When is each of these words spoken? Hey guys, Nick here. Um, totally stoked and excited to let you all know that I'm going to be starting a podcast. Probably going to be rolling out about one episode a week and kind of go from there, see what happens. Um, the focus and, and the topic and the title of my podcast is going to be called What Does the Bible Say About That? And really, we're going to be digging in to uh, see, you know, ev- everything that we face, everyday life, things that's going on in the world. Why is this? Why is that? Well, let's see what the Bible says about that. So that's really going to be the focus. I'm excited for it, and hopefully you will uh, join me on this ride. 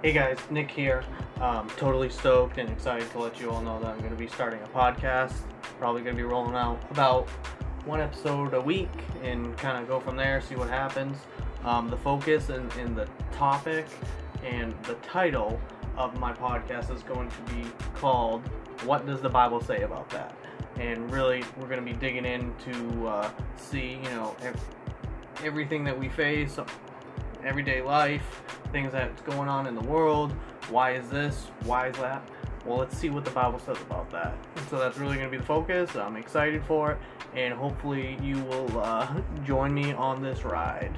Hey 0.00 0.12
guys, 0.12 0.38
Nick 0.48 0.70
here. 0.70 1.02
Um, 1.40 1.68
totally 1.76 2.08
stoked 2.08 2.58
and 2.58 2.70
excited 2.70 3.10
to 3.10 3.18
let 3.18 3.40
you 3.40 3.50
all 3.50 3.60
know 3.60 3.80
that 3.80 3.88
I'm 3.88 3.98
going 3.98 4.12
to 4.12 4.16
be 4.16 4.28
starting 4.28 4.60
a 4.62 4.68
podcast. 4.68 5.32
Probably 5.80 6.02
going 6.02 6.14
to 6.14 6.22
be 6.22 6.22
rolling 6.22 6.54
out 6.54 6.80
about 6.92 7.28
one 7.84 8.00
episode 8.00 8.54
a 8.54 8.60
week 8.60 8.92
and 9.24 9.58
kind 9.58 9.76
of 9.76 9.88
go 9.88 9.98
from 9.98 10.16
there, 10.16 10.40
see 10.40 10.54
what 10.54 10.68
happens. 10.68 11.18
Um, 11.64 11.90
the 11.90 11.96
focus 11.96 12.48
and, 12.48 12.72
and 12.74 12.94
the 12.94 13.08
topic 13.32 13.86
and 14.44 14.72
the 14.84 14.94
title 15.02 15.60
of 15.96 16.16
my 16.20 16.32
podcast 16.32 16.94
is 16.94 17.02
going 17.02 17.28
to 17.28 17.52
be 17.52 17.64
called 17.94 18.46
What 18.84 19.04
Does 19.04 19.20
the 19.20 19.28
Bible 19.28 19.60
Say 19.60 19.82
About 19.82 20.08
That? 20.10 20.32
And 20.76 21.10
really, 21.10 21.42
we're 21.56 21.66
going 21.66 21.84
to 21.84 21.92
be 21.92 21.98
digging 21.98 22.24
in 22.24 22.54
to 22.66 23.08
uh, 23.08 23.30
see, 23.56 23.98
you 24.04 24.10
know, 24.10 24.36
ev- 24.42 24.64
everything 25.42 25.82
that 25.82 25.98
we 25.98 26.08
face, 26.08 26.56
everyday 27.44 27.82
life, 27.82 28.42
things 28.72 28.92
that's 28.92 29.20
going 29.22 29.48
on 29.48 29.66
in 29.66 29.74
the 29.74 29.82
world. 29.82 30.32
Why 30.70 30.92
is 30.92 31.08
this? 31.08 31.46
Why 31.64 31.88
is 31.88 31.96
that? 31.96 32.22
Well, 32.64 32.78
let's 32.78 32.96
see 32.96 33.08
what 33.08 33.24
the 33.24 33.30
Bible 33.30 33.58
says 33.58 33.80
about 33.80 34.10
that. 34.10 34.36
So 34.68 34.78
that's 34.78 34.98
really 34.98 35.16
going 35.16 35.26
to 35.26 35.30
be 35.30 35.38
the 35.38 35.44
focus. 35.44 35.96
I'm 35.96 36.16
excited 36.16 36.62
for 36.64 36.92
it, 36.92 36.98
and 37.34 37.54
hopefully 37.54 38.18
you 38.22 38.38
will 38.44 38.78
uh, 38.78 39.20
join 39.44 39.72
me 39.72 39.92
on 39.92 40.22
this 40.22 40.44
ride. 40.44 40.92